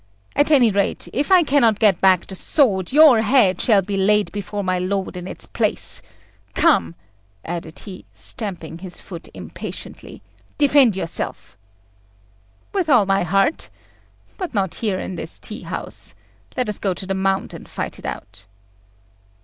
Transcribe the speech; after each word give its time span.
At 0.35 0.49
any 0.49 0.71
rate, 0.71 1.07
if 1.13 1.31
I 1.31 1.43
cannot 1.43 1.77
get 1.77 2.01
back 2.01 2.25
the 2.25 2.33
sword, 2.33 2.91
your 2.91 3.21
head 3.21 3.61
shall 3.61 3.83
be 3.83 3.97
laid 3.97 4.31
before 4.31 4.63
my 4.63 4.79
lord 4.79 5.15
in 5.15 5.27
its 5.27 5.45
place. 5.45 6.01
Come," 6.55 6.95
added 7.45 7.77
he, 7.77 8.05
stamping 8.11 8.79
his 8.79 8.99
foot 8.99 9.29
impatiently, 9.35 10.23
"defend 10.57 10.95
yourself." 10.95 11.55
"With 12.73 12.89
all 12.89 13.05
my 13.05 13.21
heart. 13.21 13.69
But 14.39 14.55
not 14.55 14.73
here 14.81 14.97
in 14.97 15.17
this 15.17 15.37
tea 15.37 15.61
house. 15.61 16.15
Let 16.57 16.67
us 16.67 16.79
go 16.79 16.95
to 16.95 17.05
the 17.05 17.13
Mound, 17.13 17.53
and 17.53 17.69
fight 17.69 17.99
it 17.99 18.05
out." 18.07 18.47